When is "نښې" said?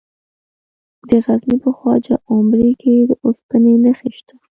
3.83-4.09